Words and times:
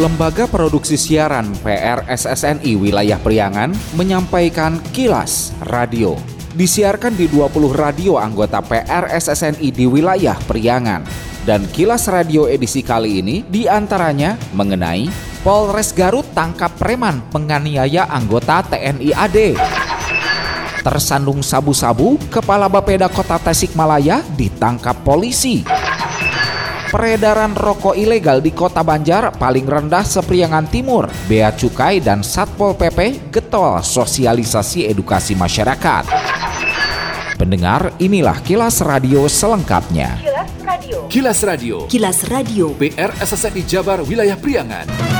Lembaga 0.00 0.48
Produksi 0.48 0.96
Siaran 0.96 1.52
PRSSNI 1.60 2.72
Wilayah 2.72 3.20
Priangan 3.20 3.68
menyampaikan 4.00 4.80
kilas 4.96 5.52
radio. 5.68 6.16
Disiarkan 6.56 7.12
di 7.20 7.28
20 7.28 7.52
radio 7.76 8.16
anggota 8.16 8.64
PRSSNI 8.64 9.68
di 9.68 9.84
wilayah 9.84 10.40
Priangan. 10.48 11.04
Dan 11.44 11.68
kilas 11.68 12.08
radio 12.08 12.48
edisi 12.48 12.80
kali 12.80 13.20
ini 13.20 13.44
di 13.44 13.68
antaranya 13.68 14.40
mengenai 14.56 15.04
Polres 15.44 15.92
Garut 15.92 16.24
tangkap 16.32 16.72
preman 16.80 17.20
penganiaya 17.28 18.08
anggota 18.08 18.64
TNI 18.72 19.12
AD. 19.12 19.38
Tersandung 20.80 21.44
sabu-sabu, 21.44 22.16
Kepala 22.32 22.72
Bapeda 22.72 23.12
Kota 23.12 23.36
Tasikmalaya 23.36 24.24
ditangkap 24.32 24.96
polisi. 25.04 25.60
Peredaran 26.90 27.54
rokok 27.54 27.94
ilegal 27.94 28.42
di 28.42 28.50
Kota 28.50 28.82
Banjar 28.82 29.30
paling 29.38 29.62
rendah 29.62 30.02
sepriangan 30.02 30.66
timur. 30.66 31.06
Bea 31.30 31.54
Cukai 31.54 32.02
dan 32.02 32.26
Satpol 32.26 32.74
PP 32.74 33.30
getol 33.30 33.78
sosialisasi 33.78 34.90
edukasi 34.90 35.38
masyarakat. 35.38 36.10
Pendengar, 37.38 37.94
inilah 38.02 38.42
kilas 38.42 38.82
radio 38.82 39.30
selengkapnya. 39.30 40.18
Kilas 40.18 40.50
Radio. 40.66 40.98
Kilas 41.06 41.38
Radio. 41.46 41.76
Kilas 41.86 42.18
Radio. 42.26 42.66
PR 42.74 43.14
SSNI 43.22 43.62
Jabar 43.70 44.02
Wilayah 44.02 44.34
Priangan. 44.34 45.19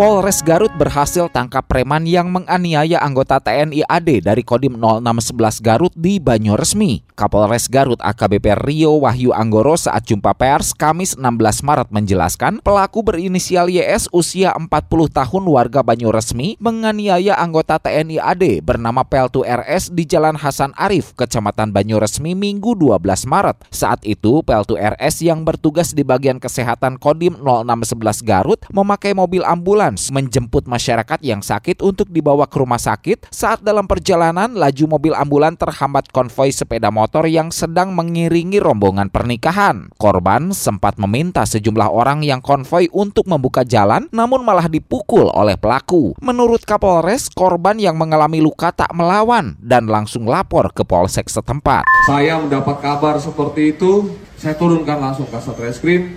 Polres 0.00 0.40
Garut 0.40 0.72
berhasil 0.80 1.28
tangkap 1.28 1.68
preman 1.68 2.08
yang 2.08 2.32
menganiaya 2.32 3.04
anggota 3.04 3.36
TNI 3.36 3.84
AD 3.84 4.24
dari 4.24 4.40
Kodim 4.40 4.80
0611 4.80 5.60
Garut 5.60 5.92
di 5.92 6.16
Banyoresmi. 6.16 7.04
Kapolres 7.12 7.68
Garut 7.68 8.00
AKBP 8.00 8.64
Rio 8.64 8.96
Wahyu 9.04 9.36
Anggoro 9.36 9.76
saat 9.76 10.08
jumpa 10.08 10.32
pers 10.32 10.72
Kamis 10.72 11.20
16 11.20 11.60
Maret 11.60 11.92
menjelaskan 11.92 12.64
pelaku 12.64 13.04
berinisial 13.04 13.68
YS 13.68 14.08
usia 14.16 14.56
40 14.56 14.72
tahun 15.12 15.44
warga 15.44 15.84
Banyoresmi 15.84 16.56
menganiaya 16.56 17.36
anggota 17.36 17.76
TNI 17.76 18.24
AD 18.24 18.64
bernama 18.64 19.04
Peltu 19.04 19.44
RS 19.44 19.92
di 19.92 20.08
Jalan 20.08 20.40
Hasan 20.40 20.72
Arif, 20.80 21.12
Kecamatan 21.12 21.76
Banyoresmi 21.76 22.32
Minggu 22.32 22.72
12 22.72 23.28
Maret. 23.28 23.68
Saat 23.68 24.00
itu 24.08 24.40
Peltu 24.40 24.80
RS 24.80 25.28
yang 25.28 25.44
bertugas 25.44 25.92
di 25.92 26.08
bagian 26.08 26.40
kesehatan 26.40 26.96
Kodim 26.96 27.36
0611 27.44 28.24
Garut 28.24 28.64
memakai 28.72 29.12
mobil 29.12 29.44
ambulans 29.90 30.14
menjemput 30.14 30.70
masyarakat 30.70 31.18
yang 31.26 31.42
sakit 31.42 31.82
untuk 31.82 32.06
dibawa 32.14 32.46
ke 32.46 32.62
rumah 32.62 32.78
sakit. 32.78 33.26
Saat 33.34 33.66
dalam 33.66 33.90
perjalanan, 33.90 34.54
laju 34.54 34.84
mobil 34.86 35.10
ambulan 35.18 35.58
terhambat 35.58 36.14
konvoi 36.14 36.54
sepeda 36.54 36.94
motor 36.94 37.26
yang 37.26 37.50
sedang 37.50 37.90
mengiringi 37.90 38.62
rombongan 38.62 39.10
pernikahan. 39.10 39.90
Korban 39.98 40.54
sempat 40.54 40.94
meminta 41.02 41.42
sejumlah 41.42 41.90
orang 41.90 42.22
yang 42.22 42.38
konvoi 42.38 42.86
untuk 42.94 43.26
membuka 43.26 43.66
jalan, 43.66 44.06
namun 44.14 44.46
malah 44.46 44.70
dipukul 44.70 45.26
oleh 45.34 45.58
pelaku. 45.58 46.14
Menurut 46.22 46.62
Kapolres, 46.62 47.26
korban 47.34 47.82
yang 47.82 47.98
mengalami 47.98 48.38
luka 48.38 48.70
tak 48.70 48.94
melawan 48.94 49.58
dan 49.58 49.90
langsung 49.90 50.30
lapor 50.30 50.70
ke 50.70 50.86
polsek 50.86 51.26
setempat. 51.26 51.82
Saya 52.06 52.38
mendapat 52.38 52.78
kabar 52.78 53.18
seperti 53.18 53.74
itu, 53.74 54.14
saya 54.38 54.54
turunkan 54.54 55.02
langsung 55.02 55.26
ke 55.26 55.38
Satreskrim 55.42 56.14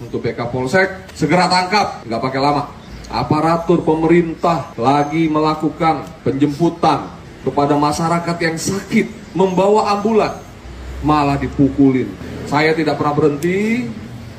untuk 0.00 0.24
BK 0.24 0.48
Polsek, 0.48 1.12
segera 1.12 1.44
tangkap, 1.44 2.08
nggak 2.08 2.22
pakai 2.24 2.40
lama 2.40 2.79
aparatur 3.10 3.82
pemerintah 3.82 4.70
lagi 4.78 5.26
melakukan 5.26 6.06
penjemputan 6.22 7.10
kepada 7.42 7.74
masyarakat 7.74 8.36
yang 8.38 8.56
sakit 8.56 9.34
membawa 9.34 9.98
ambulan 9.98 10.38
malah 11.02 11.36
dipukulin. 11.36 12.06
Saya 12.46 12.70
tidak 12.72 12.96
pernah 13.00 13.14
berhenti 13.16 13.88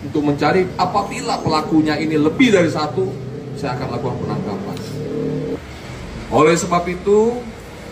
untuk 0.01 0.23
mencari 0.25 0.65
apabila 0.79 1.37
pelakunya 1.43 1.99
ini 1.99 2.15
lebih 2.17 2.55
dari 2.55 2.71
satu, 2.71 3.11
saya 3.59 3.77
akan 3.77 3.87
lakukan 3.97 4.17
penangkapan. 4.23 4.77
Oleh 6.31 6.55
sebab 6.55 6.83
itu, 6.87 7.43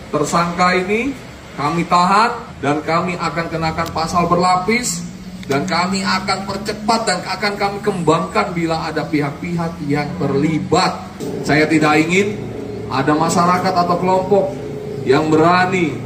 tersangka 0.08 0.74
ini 0.80 1.12
kami 1.60 1.84
tahan 1.84 2.30
dan 2.64 2.80
kami 2.80 3.20
akan 3.20 3.46
kenakan 3.52 3.88
pasal 3.92 4.24
berlapis 4.26 5.09
dan 5.50 5.66
kami 5.66 5.98
akan 6.06 6.46
percepat 6.46 7.00
dan 7.10 7.18
akan 7.26 7.58
kami 7.58 7.78
kembangkan 7.82 8.54
bila 8.54 8.86
ada 8.86 9.02
pihak-pihak 9.02 9.82
yang 9.90 10.06
terlibat. 10.22 11.10
Saya 11.42 11.66
tidak 11.66 11.98
ingin 12.06 12.38
ada 12.86 13.18
masyarakat 13.18 13.74
atau 13.74 13.96
kelompok 13.98 14.54
yang 15.02 15.26
berani 15.26 15.98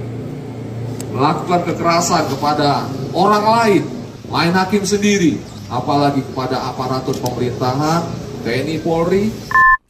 melakukan 1.13 1.61
kekerasan 1.69 2.25
kepada 2.33 2.89
orang 3.13 3.45
lain, 3.45 3.83
main 4.33 4.57
hakim 4.57 4.81
sendiri, 4.81 5.37
apalagi 5.69 6.25
kepada 6.25 6.65
aparatur 6.65 7.13
pemerintahan, 7.21 8.01
TNI 8.49 8.81
Polri, 8.81 9.29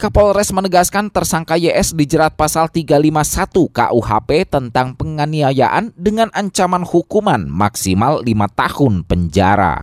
Kapolres 0.05 0.53
menegaskan 0.53 1.09
tersangka 1.09 1.57
YS 1.57 1.97
dijerat 1.97 2.37
pasal 2.37 2.69
351 2.69 3.73
KUHP 3.73 4.45
tentang 4.45 4.93
penganiayaan 4.93 5.97
dengan 5.97 6.29
ancaman 6.29 6.85
hukuman 6.85 7.49
maksimal 7.49 8.21
5 8.21 8.29
tahun 8.53 9.01
penjara. 9.01 9.81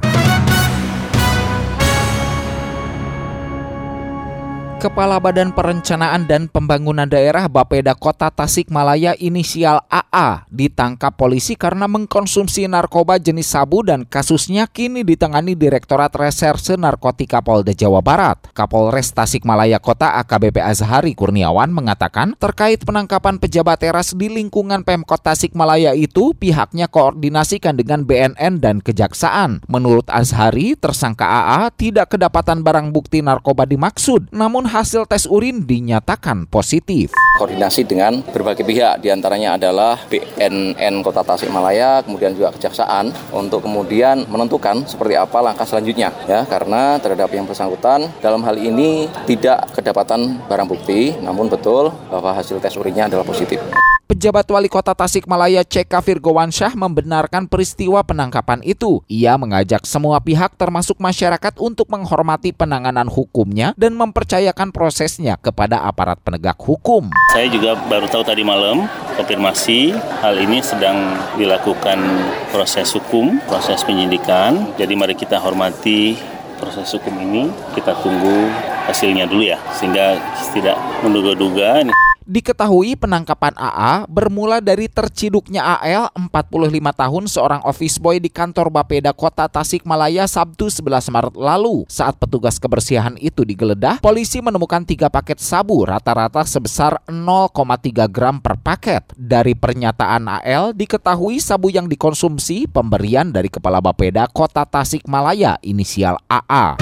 Kepala 4.82 5.22
Badan 5.22 5.54
Perencanaan 5.54 6.26
dan 6.26 6.50
Pembangunan 6.50 7.06
Daerah 7.06 7.47
Bapeda 7.47 7.94
Kota 7.94 8.34
Tasikmalaya 8.34 9.15
inisial 9.15 9.78
AA 9.87 10.43
ditangkap 10.50 11.15
polisi 11.15 11.54
karena 11.54 11.87
mengkonsumsi 11.87 12.66
narkoba 12.66 13.15
jenis 13.22 13.47
sabu 13.47 13.87
dan 13.87 14.03
kasusnya 14.03 14.66
kini 14.66 15.06
ditangani 15.06 15.54
Direktorat 15.54 16.10
Reserse 16.19 16.75
Narkotika 16.75 17.38
Polda 17.38 17.70
Jawa 17.70 18.03
Barat. 18.03 18.43
Kapolres 18.50 19.15
Tasikmalaya 19.15 19.78
Kota 19.78 20.19
AKBP 20.19 20.59
Azhari 20.59 21.14
Kurniawan 21.14 21.70
mengatakan 21.70 22.34
terkait 22.34 22.82
penangkapan 22.82 23.38
pejabat 23.38 23.87
teras 23.87 24.19
di 24.19 24.34
lingkungan 24.34 24.82
Pemkot 24.82 25.22
Tasikmalaya 25.22 25.94
itu 25.94 26.34
pihaknya 26.34 26.91
koordinasikan 26.91 27.78
dengan 27.78 28.03
BNN 28.03 28.59
dan 28.59 28.82
Kejaksaan. 28.82 29.62
Menurut 29.70 30.10
Azhari, 30.10 30.75
tersangka 30.75 31.22
AA 31.22 31.70
tidak 31.70 32.19
kedapatan 32.19 32.66
barang 32.66 32.91
bukti 32.91 33.22
narkoba 33.22 33.62
dimaksud, 33.62 34.34
namun 34.34 34.72
hasil 34.72 35.05
tes 35.05 35.28
urin 35.28 35.69
dinyatakan 35.69 36.49
positif. 36.49 37.12
Koordinasi 37.37 37.84
dengan 37.84 38.25
berbagai 38.25 38.65
pihak, 38.65 39.05
di 39.05 39.12
antaranya 39.12 39.60
adalah 39.60 40.00
BNN 40.09 41.05
Kota 41.05 41.21
Tasikmalaya, 41.21 42.00
kemudian 42.00 42.33
juga 42.33 42.56
Kejaksaan, 42.56 43.12
untuk 43.37 43.69
kemudian 43.69 44.25
menentukan 44.32 44.88
seperti 44.88 45.21
apa 45.21 45.44
langkah 45.44 45.69
selanjutnya. 45.69 46.09
Ya, 46.25 46.49
karena 46.49 46.97
terhadap 47.05 47.28
yang 47.37 47.44
bersangkutan 47.44 48.09
dalam 48.25 48.41
hal 48.49 48.56
ini 48.56 49.12
tidak 49.28 49.77
kedapatan 49.77 50.41
barang 50.49 50.69
bukti, 50.69 51.21
namun 51.21 51.53
betul 51.53 51.93
bahwa 52.09 52.32
hasil 52.32 52.56
tes 52.56 52.72
urinnya 52.72 53.12
adalah 53.12 53.28
positif. 53.28 53.61
Pejabat 54.22 54.47
Wali 54.55 54.71
Kota 54.71 54.94
Tasikmalaya 54.94 55.66
C.K. 55.66 55.91
Virgowansyah 55.99 56.78
membenarkan 56.78 57.50
peristiwa 57.50 58.06
penangkapan 58.06 58.62
itu. 58.62 59.03
Ia 59.10 59.34
mengajak 59.34 59.83
semua 59.83 60.22
pihak 60.22 60.55
termasuk 60.55 61.03
masyarakat 61.03 61.59
untuk 61.59 61.91
menghormati 61.91 62.55
penanganan 62.55 63.11
hukumnya 63.11 63.75
dan 63.75 63.99
mempercayakan 63.99 64.71
prosesnya 64.71 65.34
kepada 65.43 65.82
aparat 65.82 66.22
penegak 66.22 66.55
hukum. 66.62 67.11
Saya 67.34 67.50
juga 67.50 67.75
baru 67.91 68.06
tahu 68.06 68.22
tadi 68.22 68.47
malam 68.47 68.87
konfirmasi 69.19 69.91
hal 70.22 70.38
ini 70.38 70.62
sedang 70.62 71.19
dilakukan 71.34 71.99
proses 72.55 72.94
hukum, 72.94 73.43
proses 73.50 73.82
penyidikan. 73.82 74.71
Jadi 74.78 74.94
mari 74.94 75.19
kita 75.19 75.43
hormati 75.43 76.15
proses 76.62 76.87
hukum 76.94 77.19
ini, 77.19 77.50
kita 77.75 77.91
tunggu 77.99 78.47
hasilnya 78.87 79.27
dulu 79.27 79.43
ya, 79.43 79.59
sehingga 79.75 80.15
tidak 80.55 80.78
menduga-duga. 81.03 81.91
Diketahui 82.32 82.97
penangkapan 82.97 83.53
AA 83.60 84.09
bermula 84.09 84.65
dari 84.65 84.88
terciduknya 84.88 85.60
AL 85.76 86.17
45 86.17 86.32
tahun 86.73 87.25
seorang 87.29 87.61
office 87.61 88.00
boy 88.00 88.25
di 88.25 88.32
kantor 88.32 88.73
Bapeda 88.73 89.12
Kota 89.12 89.44
Tasikmalaya 89.52 90.25
Sabtu 90.25 90.73
11 90.73 91.12
Maret 91.12 91.37
lalu. 91.37 91.84
Saat 91.93 92.17
petugas 92.17 92.56
kebersihan 92.56 93.20
itu 93.20 93.44
digeledah, 93.44 94.00
polisi 94.00 94.40
menemukan 94.40 94.81
tiga 94.81 95.12
paket 95.12 95.44
sabu 95.44 95.84
rata-rata 95.84 96.40
sebesar 96.49 97.05
0,3 97.05 97.52
gram 98.08 98.40
per 98.40 98.56
paket. 98.56 99.12
Dari 99.12 99.52
pernyataan 99.52 100.25
AL 100.40 100.73
diketahui 100.73 101.37
sabu 101.37 101.69
yang 101.69 101.85
dikonsumsi 101.85 102.64
pemberian 102.64 103.28
dari 103.28 103.52
Kepala 103.52 103.85
Bapeda 103.85 104.25
Kota 104.32 104.64
Tasikmalaya 104.64 105.61
inisial 105.61 106.17
AA. 106.32 106.81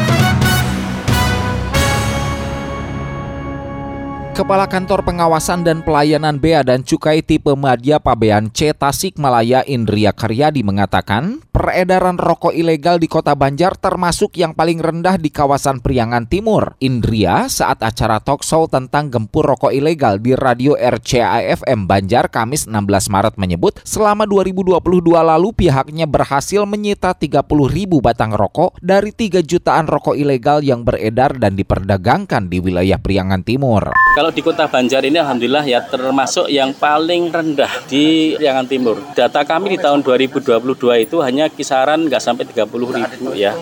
Kepala 4.41 4.65
Kantor 4.65 5.05
Pengawasan 5.05 5.69
dan 5.69 5.85
Pelayanan 5.85 6.41
Bea 6.41 6.65
dan 6.65 6.81
Cukai 6.81 7.21
tipe 7.21 7.53
Madya 7.53 8.01
Pabean 8.01 8.49
C 8.49 8.73
Tasikmalaya 8.73 9.61
Indria 9.69 10.17
Karyadi 10.17 10.65
mengatakan, 10.65 11.45
peredaran 11.53 12.17
rokok 12.17 12.57
ilegal 12.57 12.97
di 12.97 13.05
Kota 13.05 13.37
Banjar 13.37 13.77
termasuk 13.77 14.41
yang 14.41 14.57
paling 14.57 14.81
rendah 14.81 15.21
di 15.21 15.29
kawasan 15.29 15.85
Priangan 15.85 16.25
Timur. 16.25 16.73
Indria 16.81 17.53
saat 17.53 17.85
acara 17.85 18.17
talk 18.17 18.41
show 18.41 18.65
tentang 18.65 19.13
gempur 19.13 19.45
rokok 19.45 19.77
ilegal 19.77 20.17
di 20.17 20.33
radio 20.33 20.73
RCAFM 20.73 21.85
Banjar 21.85 22.33
Kamis 22.33 22.65
16 22.65 23.13
Maret 23.13 23.37
menyebut, 23.37 23.77
selama 23.85 24.25
2022 24.25 24.81
lalu 25.21 25.53
pihaknya 25.53 26.09
berhasil 26.09 26.65
menyita 26.65 27.13
30 27.13 27.45
ribu 27.69 28.01
batang 28.01 28.33
rokok 28.33 28.81
dari 28.81 29.13
3 29.13 29.45
jutaan 29.45 29.85
rokok 29.85 30.17
ilegal 30.17 30.65
yang 30.65 30.81
beredar 30.81 31.37
dan 31.37 31.61
diperdagangkan 31.61 32.49
di 32.49 32.57
wilayah 32.57 32.97
Priangan 32.97 33.45
Timur. 33.45 33.93
Di 34.31 34.43
Kota 34.43 34.71
Banjar 34.71 35.03
ini 35.03 35.19
alhamdulillah 35.19 35.67
ya 35.67 35.83
termasuk 35.83 36.47
yang 36.47 36.71
paling 36.75 37.31
rendah 37.31 37.71
di 37.91 38.35
Priangan 38.39 38.67
Timur. 38.67 38.97
Data 39.15 39.43
kami 39.43 39.75
di 39.75 39.79
tahun 39.79 40.03
2022 40.07 41.07
itu 41.07 41.17
hanya 41.23 41.51
kisaran 41.51 42.07
nggak 42.07 42.23
sampai 42.23 42.47
30 42.47 42.67
ribu 42.71 43.35
ya 43.35 43.55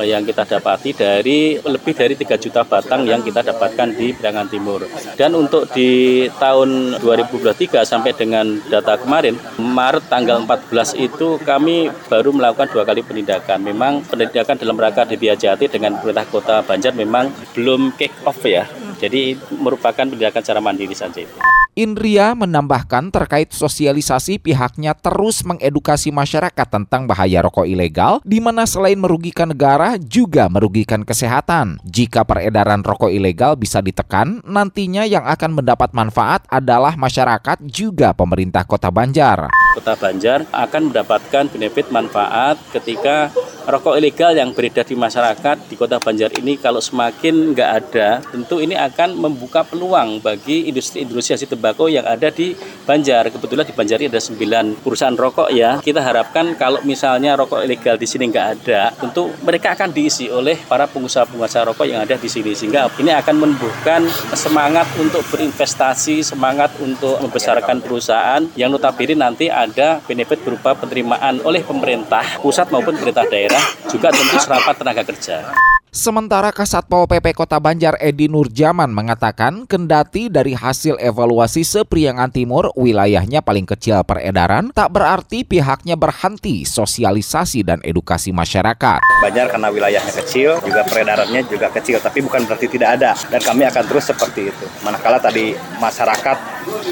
eh, 0.00 0.06
yang 0.08 0.24
kita 0.24 0.44
dapati 0.44 0.96
dari 0.96 1.56
lebih 1.60 1.92
dari 1.92 2.14
3 2.16 2.36
juta 2.40 2.64
batang 2.64 3.04
yang 3.04 3.20
kita 3.20 3.44
dapatkan 3.44 3.88
di 3.96 4.12
Priangan 4.16 4.48
Timur. 4.48 4.88
Dan 5.16 5.36
untuk 5.36 5.68
di 5.72 6.24
tahun 6.40 7.00
2023 7.00 7.84
sampai 7.84 8.12
dengan 8.16 8.60
data 8.68 8.96
kemarin 9.00 9.36
Maret 9.60 10.08
tanggal 10.08 10.40
14 10.44 10.96
itu 11.00 11.40
kami 11.40 11.92
baru 12.08 12.32
melakukan 12.32 12.68
dua 12.72 12.84
kali 12.88 13.04
penindakan. 13.04 13.60
Memang 13.60 14.04
penindakan 14.04 14.56
dalam 14.60 14.76
rangka 14.76 15.06
Jati 15.14 15.66
dengan 15.66 15.96
pemerintah 15.98 16.26
Kota 16.28 16.56
Banjar 16.60 16.92
memang 16.92 17.32
belum 17.56 17.96
kick 17.96 18.12
off 18.28 18.44
ya. 18.44 18.68
Jadi 18.98 19.36
merupakan 19.58 20.04
penindakan 20.06 20.42
secara 20.42 20.60
mandiri 20.62 20.94
saja 20.94 21.22
itu. 21.22 21.34
Indria 21.74 22.38
menambahkan 22.38 23.10
terkait 23.10 23.50
sosialisasi 23.50 24.38
pihaknya 24.38 24.94
terus 24.94 25.42
mengedukasi 25.42 26.14
masyarakat 26.14 26.70
tentang 26.70 27.10
bahaya 27.10 27.42
rokok 27.42 27.66
ilegal 27.66 28.22
di 28.22 28.38
mana 28.38 28.62
selain 28.62 28.94
merugikan 28.94 29.50
negara 29.50 29.98
juga 29.98 30.46
merugikan 30.46 31.02
kesehatan. 31.02 31.82
Jika 31.82 32.22
peredaran 32.22 32.86
rokok 32.86 33.10
ilegal 33.10 33.58
bisa 33.58 33.82
ditekan, 33.82 34.38
nantinya 34.46 35.02
yang 35.02 35.26
akan 35.26 35.50
mendapat 35.50 35.90
manfaat 35.90 36.46
adalah 36.46 36.94
masyarakat 36.94 37.66
juga 37.66 38.14
pemerintah 38.14 38.62
Kota 38.62 38.94
Banjar. 38.94 39.50
Kota 39.74 39.98
Banjar 39.98 40.46
akan 40.54 40.94
mendapatkan 40.94 41.50
benefit 41.50 41.90
manfaat 41.90 42.54
ketika 42.70 43.34
rokok 43.64 43.96
ilegal 43.96 44.36
yang 44.36 44.52
beredar 44.52 44.84
di 44.84 44.92
masyarakat 44.92 45.56
di 45.72 45.74
Kota 45.74 45.96
Banjar 45.96 46.36
ini 46.36 46.60
kalau 46.60 46.84
semakin 46.84 47.56
nggak 47.56 47.70
ada, 47.80 48.20
tentu 48.28 48.60
ini 48.60 48.76
akan 48.76 49.16
membuka 49.16 49.64
peluang 49.64 50.20
bagi 50.20 50.68
industri-industri 50.68 51.36
hasil 51.36 51.48
tembakau 51.48 51.88
yang 51.88 52.04
ada 52.04 52.28
di 52.28 52.52
Banjar. 52.84 53.32
Kebetulan 53.32 53.64
di 53.64 53.74
Banjar 53.74 53.98
ini 54.04 54.12
ada 54.12 54.20
9 54.20 54.84
perusahaan 54.84 55.16
rokok 55.16 55.48
ya. 55.52 55.80
Kita 55.80 56.04
harapkan 56.04 56.52
kalau 56.60 56.84
misalnya 56.84 57.36
rokok 57.40 57.64
ilegal 57.64 57.96
di 57.96 58.04
sini 58.04 58.28
nggak 58.28 58.46
ada, 58.60 58.92
tentu 58.92 59.32
mereka 59.40 59.72
akan 59.72 59.88
diisi 59.90 60.28
oleh 60.28 60.60
para 60.68 60.84
pengusaha-pengusaha 60.84 61.72
rokok 61.72 61.86
yang 61.88 62.04
ada 62.04 62.20
di 62.20 62.28
sini 62.28 62.52
sehingga 62.52 62.92
ini 63.00 63.16
akan 63.16 63.34
menumbuhkan 63.40 64.04
semangat 64.36 64.84
untuk 65.00 65.24
berinvestasi, 65.32 66.20
semangat 66.20 66.76
untuk 66.84 67.16
membesarkan 67.24 67.80
perusahaan 67.80 68.44
yang 68.54 68.68
notabene 68.68 69.16
nanti 69.16 69.48
ada 69.48 70.04
benefit 70.04 70.44
berupa 70.44 70.76
penerimaan 70.76 71.40
oleh 71.40 71.64
pemerintah 71.64 72.44
pusat 72.44 72.68
maupun 72.68 72.92
pemerintah 73.00 73.24
daerah 73.24 73.53
juga 73.90 74.08
tentu 74.14 74.36
serapat 74.40 74.74
tenaga 74.78 75.02
kerja. 75.06 75.54
Sementara 75.94 76.50
Kasat 76.50 76.90
Pol 76.90 77.06
PP 77.06 77.38
Kota 77.38 77.62
Banjar 77.62 77.94
Edi 78.02 78.26
Nurjaman 78.26 78.90
mengatakan 78.90 79.62
kendati 79.62 80.26
dari 80.26 80.50
hasil 80.50 80.98
evaluasi 80.98 81.62
sepriangan 81.62 82.34
timur 82.34 82.74
wilayahnya 82.74 83.46
paling 83.46 83.62
kecil 83.62 84.02
peredaran 84.02 84.74
tak 84.74 84.90
berarti 84.90 85.46
pihaknya 85.46 85.94
berhenti 85.94 86.66
sosialisasi 86.66 87.62
dan 87.62 87.78
edukasi 87.86 88.34
masyarakat. 88.34 89.06
Banjar 89.22 89.46
karena 89.54 89.70
wilayahnya 89.70 90.10
kecil 90.18 90.58
juga 90.66 90.82
peredarannya 90.82 91.46
juga 91.46 91.70
kecil 91.70 92.02
tapi 92.02 92.26
bukan 92.26 92.42
berarti 92.42 92.66
tidak 92.66 92.98
ada 92.98 93.14
dan 93.30 93.38
kami 93.38 93.62
akan 93.62 93.84
terus 93.86 94.10
seperti 94.10 94.50
itu. 94.50 94.66
Manakala 94.82 95.22
tadi 95.22 95.54
masyarakat 95.78 96.36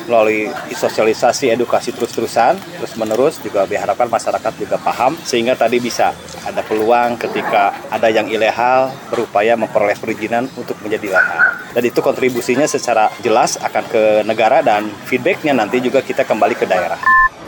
melalui 0.06 0.46
sosialisasi 0.70 1.50
edukasi 1.50 1.90
terus-terusan 1.90 2.54
terus 2.78 2.94
menerus 2.94 3.42
juga 3.42 3.66
diharapkan 3.66 4.06
masyarakat 4.06 4.52
juga 4.62 4.78
paham 4.78 5.18
sehingga 5.26 5.58
tadi 5.58 5.82
bisa 5.82 6.14
ada 6.46 6.60
peluang 6.66 7.18
ketika 7.18 7.74
ada 7.88 8.08
yang 8.10 8.26
ilegal 8.26 8.90
berupaya 9.08 9.54
memperoleh 9.54 9.96
perizinan 9.98 10.50
untuk 10.58 10.76
menjadi 10.82 11.14
lahan. 11.14 11.72
Dan 11.72 11.82
itu 11.88 12.00
kontribusinya 12.04 12.66
secara 12.68 13.08
jelas 13.24 13.56
akan 13.58 13.84
ke 13.88 14.02
negara 14.26 14.60
dan 14.60 14.90
feedbacknya 15.08 15.56
nanti 15.56 15.80
juga 15.80 16.02
kita 16.02 16.26
kembali 16.26 16.54
ke 16.58 16.66
daerah. 16.68 16.98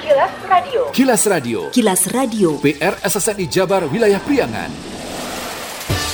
Kilas 0.05 0.35
Radio. 0.49 0.81
Kilas 0.93 1.23
Radio. 1.25 1.61
Kilas 1.73 2.03
Radio. 2.13 2.49
PR 2.61 2.95
SSNI 3.01 3.47
Jabar 3.49 3.89
Wilayah 3.89 4.21
Priangan. 4.21 4.71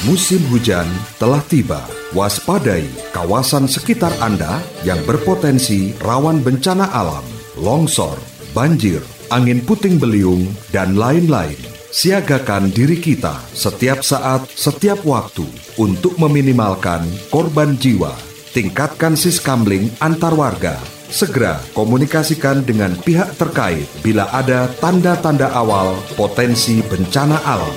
Musim 0.06 0.40
hujan 0.48 0.88
telah 1.20 1.44
tiba. 1.44 1.84
Waspadai 2.16 2.88
kawasan 3.14 3.68
sekitar 3.68 4.10
Anda 4.18 4.58
yang 4.82 4.98
berpotensi 5.04 5.94
rawan 6.00 6.40
bencana 6.42 6.88
alam, 6.90 7.22
longsor, 7.54 8.16
banjir, 8.56 8.98
angin 9.30 9.62
puting 9.62 10.00
beliung, 10.00 10.48
dan 10.74 10.96
lain-lain. 10.96 11.79
Siagakan 11.90 12.70
diri 12.70 13.02
kita 13.02 13.42
setiap 13.50 14.06
saat, 14.06 14.46
setiap 14.46 15.02
waktu 15.02 15.42
untuk 15.74 16.14
meminimalkan 16.22 17.02
korban 17.34 17.74
jiwa. 17.74 18.14
Tingkatkan 18.54 19.18
siskamling 19.18 19.90
antar 19.98 20.38
warga. 20.38 20.78
Segera 21.10 21.58
komunikasikan 21.74 22.62
dengan 22.62 22.94
pihak 22.94 23.34
terkait 23.34 23.90
bila 24.06 24.30
ada 24.30 24.70
tanda-tanda 24.78 25.50
awal 25.50 25.98
potensi 26.14 26.78
bencana 26.78 27.42
alam. 27.42 27.74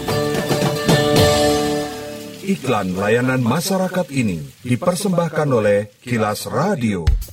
Iklan 2.46 2.94
layanan 2.94 3.42
masyarakat 3.42 4.14
ini 4.14 4.46
dipersembahkan 4.62 5.50
oleh 5.50 5.90
Kilas 6.06 6.46
Radio. 6.46 7.33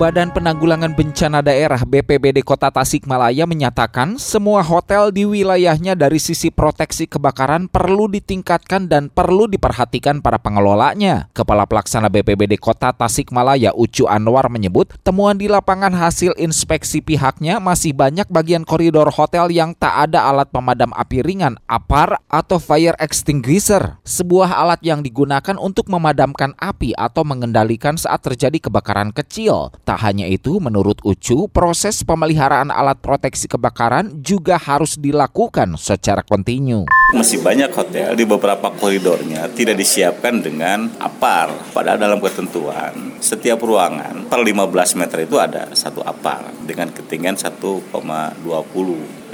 Badan 0.00 0.32
Penanggulangan 0.32 0.96
Bencana 0.96 1.44
Daerah 1.44 1.84
BPBD 1.84 2.40
Kota 2.40 2.72
Tasikmalaya 2.72 3.44
menyatakan 3.44 4.16
semua 4.16 4.64
hotel 4.64 5.12
di 5.12 5.28
wilayahnya 5.28 5.92
dari 5.92 6.16
sisi 6.16 6.48
proteksi 6.48 7.04
kebakaran 7.04 7.68
perlu 7.68 8.08
ditingkatkan 8.08 8.88
dan 8.88 9.12
perlu 9.12 9.44
diperhatikan 9.44 10.24
para 10.24 10.40
pengelolanya. 10.40 11.28
Kepala 11.36 11.68
Pelaksana 11.68 12.08
BPBD 12.08 12.56
Kota 12.56 12.96
Tasikmalaya 12.96 13.76
Ucu 13.76 14.08
Anwar 14.08 14.48
menyebut 14.48 14.88
temuan 15.04 15.36
di 15.36 15.52
lapangan 15.52 15.92
hasil 15.92 16.32
inspeksi 16.40 17.04
pihaknya 17.04 17.60
masih 17.60 17.92
banyak 17.92 18.24
bagian 18.32 18.64
koridor 18.64 19.12
hotel 19.12 19.52
yang 19.52 19.76
tak 19.76 20.08
ada 20.08 20.32
alat 20.32 20.48
pemadam 20.48 20.96
api 20.96 21.20
ringan 21.20 21.60
APAR 21.68 22.24
atau 22.32 22.56
fire 22.56 22.96
extinguisher, 22.96 24.00
sebuah 24.08 24.64
alat 24.64 24.80
yang 24.80 25.04
digunakan 25.04 25.60
untuk 25.60 25.92
memadamkan 25.92 26.56
api 26.56 26.96
atau 26.96 27.20
mengendalikan 27.20 28.00
saat 28.00 28.24
terjadi 28.24 28.64
kebakaran 28.64 29.12
kecil. 29.12 29.68
Tak 29.90 30.06
hanya 30.06 30.30
itu, 30.30 30.62
menurut 30.62 31.02
Ucu, 31.02 31.50
proses 31.50 32.06
pemeliharaan 32.06 32.70
alat 32.70 33.02
proteksi 33.02 33.50
kebakaran 33.50 34.22
juga 34.22 34.54
harus 34.54 34.94
dilakukan 34.94 35.74
secara 35.74 36.22
kontinu. 36.22 36.86
Masih 37.10 37.42
banyak 37.42 37.74
hotel 37.74 38.14
di 38.14 38.22
beberapa 38.22 38.70
koridornya 38.70 39.50
tidak 39.50 39.82
disiapkan 39.82 40.46
dengan 40.46 40.94
apar. 41.02 41.50
Padahal 41.74 41.98
dalam 41.98 42.22
ketentuan, 42.22 43.18
setiap 43.18 43.66
ruangan 43.66 44.30
per 44.30 44.38
15 44.46 44.94
meter 44.94 45.26
itu 45.26 45.42
ada 45.42 45.66
satu 45.74 46.06
apar 46.06 46.54
dengan 46.62 46.94
ketinggian 46.94 47.34
1,20. 47.34 47.90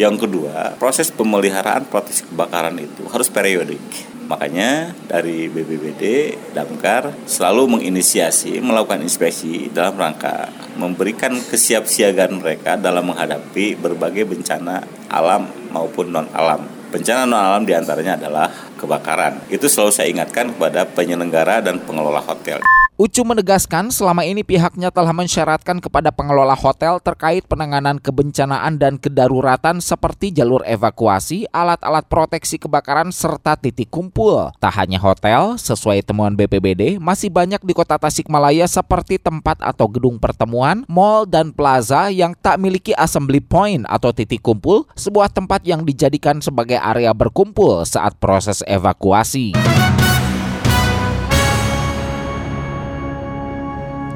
Yang 0.00 0.16
kedua, 0.24 0.72
proses 0.80 1.12
pemeliharaan 1.12 1.84
proteksi 1.84 2.24
kebakaran 2.32 2.80
itu 2.80 3.04
harus 3.12 3.28
periodik. 3.28 4.15
Makanya 4.26 4.90
dari 5.06 5.46
BBBD, 5.46 6.34
Damkar 6.50 7.14
selalu 7.30 7.78
menginisiasi 7.78 8.58
melakukan 8.58 8.98
inspeksi 9.06 9.70
dalam 9.70 9.94
rangka 9.94 10.50
memberikan 10.74 11.38
kesiapsiagaan 11.38 12.42
mereka 12.42 12.74
dalam 12.74 13.06
menghadapi 13.06 13.78
berbagai 13.78 14.26
bencana 14.26 14.82
alam 15.06 15.46
maupun 15.70 16.10
non 16.10 16.26
alam. 16.34 16.66
Bencana 16.90 17.22
non 17.22 17.38
alam 17.38 17.62
di 17.62 17.72
antaranya 17.78 18.18
adalah 18.18 18.50
kebakaran. 18.74 19.46
Itu 19.46 19.70
selalu 19.70 19.92
saya 19.94 20.08
ingatkan 20.10 20.58
kepada 20.58 20.82
penyelenggara 20.90 21.62
dan 21.62 21.78
pengelola 21.86 22.18
hotel. 22.18 22.58
Ucu 22.96 23.28
menegaskan 23.28 23.92
selama 23.92 24.24
ini 24.24 24.40
pihaknya 24.40 24.88
telah 24.88 25.12
mensyaratkan 25.12 25.84
kepada 25.84 26.08
pengelola 26.08 26.56
hotel 26.56 26.96
terkait 26.96 27.44
penanganan 27.44 28.00
kebencanaan 28.00 28.80
dan 28.80 28.96
kedaruratan 28.96 29.84
seperti 29.84 30.32
jalur 30.32 30.64
evakuasi, 30.64 31.44
alat-alat 31.52 32.08
proteksi 32.08 32.56
kebakaran, 32.56 33.12
serta 33.12 33.60
titik 33.60 33.92
kumpul. 33.92 34.48
Tak 34.56 34.80
hanya 34.80 34.96
hotel, 34.96 35.60
sesuai 35.60 36.08
temuan 36.08 36.40
BPBD, 36.40 36.96
masih 36.96 37.28
banyak 37.28 37.60
di 37.60 37.76
kota 37.76 38.00
Tasikmalaya 38.00 38.64
seperti 38.64 39.20
tempat 39.20 39.60
atau 39.60 39.92
gedung 39.92 40.16
pertemuan, 40.16 40.88
mall, 40.88 41.28
dan 41.28 41.52
plaza 41.52 42.08
yang 42.08 42.32
tak 42.32 42.56
miliki 42.56 42.96
assembly 42.96 43.44
point 43.44 43.84
atau 43.92 44.08
titik 44.16 44.40
kumpul, 44.40 44.88
sebuah 44.96 45.28
tempat 45.28 45.68
yang 45.68 45.84
dijadikan 45.84 46.40
sebagai 46.40 46.80
area 46.80 47.12
berkumpul 47.12 47.84
saat 47.84 48.16
proses 48.16 48.64
evakuasi. 48.64 49.52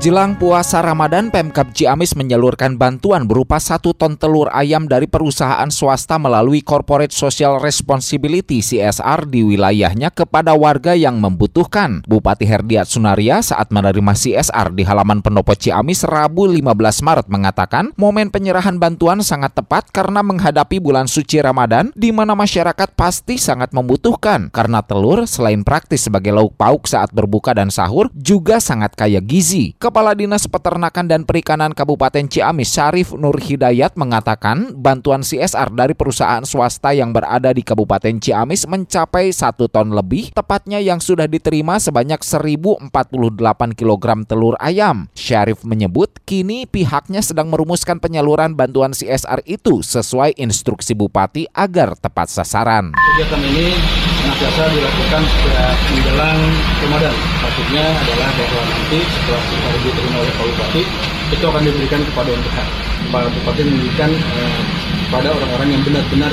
Jelang 0.00 0.40
puasa 0.40 0.80
Ramadan, 0.80 1.28
Pemkap 1.28 1.76
Ciamis 1.76 2.16
menyalurkan 2.16 2.80
bantuan 2.80 3.28
berupa 3.28 3.60
satu 3.60 3.92
ton 3.92 4.16
telur 4.16 4.48
ayam 4.48 4.88
dari 4.88 5.04
perusahaan 5.04 5.68
swasta 5.68 6.16
melalui 6.16 6.64
Corporate 6.64 7.12
Social 7.12 7.60
Responsibility 7.60 8.64
CSR 8.64 9.28
di 9.28 9.44
wilayahnya 9.44 10.08
kepada 10.08 10.56
warga 10.56 10.96
yang 10.96 11.20
membutuhkan. 11.20 12.00
Bupati 12.08 12.48
Herdiat 12.48 12.88
Sunaria 12.88 13.44
saat 13.44 13.68
menerima 13.68 14.16
CSR 14.16 14.72
di 14.72 14.88
halaman 14.88 15.20
pendopo 15.20 15.52
Ciamis 15.52 16.08
Rabu 16.08 16.48
15 16.48 16.64
Maret 17.04 17.28
mengatakan 17.28 17.92
momen 18.00 18.32
penyerahan 18.32 18.80
bantuan 18.80 19.20
sangat 19.20 19.52
tepat 19.52 19.92
karena 19.92 20.24
menghadapi 20.24 20.80
bulan 20.80 21.12
suci 21.12 21.44
Ramadan 21.44 21.92
di 21.92 22.08
mana 22.08 22.32
masyarakat 22.32 22.96
pasti 22.96 23.36
sangat 23.36 23.76
membutuhkan 23.76 24.48
karena 24.48 24.80
telur 24.80 25.28
selain 25.28 25.60
praktis 25.60 26.08
sebagai 26.08 26.32
lauk 26.32 26.56
pauk 26.56 26.88
saat 26.88 27.12
berbuka 27.12 27.52
dan 27.52 27.68
sahur 27.68 28.08
juga 28.16 28.64
sangat 28.64 28.96
kaya 28.96 29.20
gizi. 29.20 29.76
Kepala 29.90 30.14
Dinas 30.14 30.46
Peternakan 30.46 31.10
dan 31.10 31.26
Perikanan 31.26 31.74
Kabupaten 31.74 32.22
Ciamis 32.30 32.70
Syarif 32.70 33.10
Nur 33.10 33.34
Hidayat 33.34 33.98
mengatakan 33.98 34.70
bantuan 34.78 35.26
CSR 35.26 35.74
dari 35.74 35.98
perusahaan 35.98 36.46
swasta 36.46 36.94
yang 36.94 37.10
berada 37.10 37.50
di 37.50 37.66
Kabupaten 37.66 38.22
Ciamis 38.22 38.70
mencapai 38.70 39.34
satu 39.34 39.66
ton 39.66 39.90
lebih, 39.90 40.30
tepatnya 40.30 40.78
yang 40.78 41.02
sudah 41.02 41.26
diterima 41.26 41.82
sebanyak 41.82 42.22
1048 42.22 42.94
kg 43.74 44.06
telur 44.30 44.54
ayam. 44.62 45.10
Syarif 45.18 45.66
menyebut 45.66 46.22
kini 46.22 46.70
pihaknya 46.70 47.18
sedang 47.18 47.50
merumuskan 47.50 47.98
penyaluran 47.98 48.54
bantuan 48.54 48.94
CSR 48.94 49.42
itu 49.42 49.82
sesuai 49.82 50.38
instruksi 50.38 50.94
Bupati 50.94 51.50
agar 51.50 51.98
tepat 51.98 52.30
sasaran. 52.30 52.94
Kegiatan 52.94 53.42
ini 53.42 53.74
senantiasa 54.22 54.70
dilakukan 54.70 55.22
sejak 55.26 55.74
menjelang 55.90 56.40
Ramadan. 56.78 57.39
Maksudnya 57.50 57.82
adalah 57.82 58.30
bahwa 58.38 58.62
nanti 58.62 58.98
setelah 59.10 59.42
kita 59.42 59.68
diterima 59.82 60.16
oleh 60.22 60.32
Pak 60.38 60.46
Bupati, 60.54 60.82
itu 61.34 61.44
akan 61.50 61.62
diberikan 61.66 62.00
kepada 62.06 62.28
yang 62.30 62.42
berhak. 62.46 62.68
Pak 63.10 63.22
Bupati 63.26 63.62
memberikan 63.66 64.10
eh, 64.14 64.60
pada 65.10 65.28
orang-orang 65.34 65.68
yang 65.74 65.82
benar-benar 65.82 66.30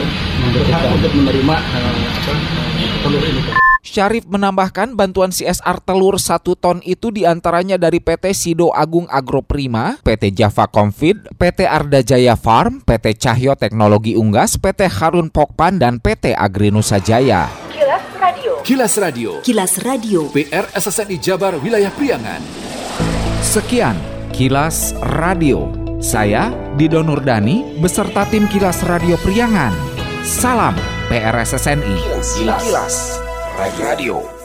berhak 0.53 0.81
untuk 0.93 1.11
menerima 1.17 1.55
eh, 1.57 1.97
apa, 2.21 2.31
eh, 2.77 2.91
telur 3.01 3.23
ini. 3.25 3.41
Syarif 3.81 4.29
menambahkan 4.29 4.93
bantuan 4.93 5.33
CSR 5.33 5.81
telur 5.81 6.21
1 6.21 6.37
ton 6.61 6.85
itu 6.85 7.09
di 7.09 7.25
antaranya 7.25 7.81
dari 7.81 7.97
PT 7.97 8.37
Sido 8.37 8.69
Agung 8.69 9.09
Agroprima, 9.09 9.97
PT 10.05 10.37
Java 10.37 10.69
Confid, 10.69 11.25
PT 11.33 11.65
Arda 11.65 12.05
Jaya 12.05 12.37
Farm, 12.37 12.85
PT 12.85 13.17
Cahyo 13.17 13.57
Teknologi 13.57 14.13
Unggas, 14.13 14.61
PT 14.61 14.85
Harun 15.01 15.33
Pokpan, 15.33 15.81
dan 15.81 15.97
PT 15.97 16.37
Agrinusa 16.37 17.01
Jaya. 17.01 17.66
Kilas 18.67 18.99
Radio. 18.99 19.39
Kilas 19.47 19.79
Radio. 19.79 20.27
PR 20.27 20.67
SSNI 20.75 21.15
Jabar 21.23 21.55
Wilayah 21.55 21.87
Priangan. 21.87 22.43
Sekian 23.39 23.95
Kilas 24.35 24.91
Radio. 25.15 25.71
Saya 26.03 26.51
Dido 26.75 26.99
Nurdani 26.99 27.79
beserta 27.79 28.27
tim 28.27 28.43
Kilas 28.51 28.83
Radio 28.83 29.15
Priangan. 29.23 29.71
Salam 30.27 30.75
PRSSNI. 31.07 31.95
Kilas. 32.35 32.59
Kilas. 32.67 32.95
Radio. 33.55 34.36